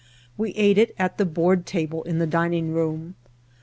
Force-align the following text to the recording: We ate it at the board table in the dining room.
We 0.35 0.49
ate 0.53 0.79
it 0.79 0.95
at 0.97 1.19
the 1.19 1.27
board 1.27 1.67
table 1.67 2.01
in 2.05 2.17
the 2.17 2.25
dining 2.25 2.73
room. 2.73 3.13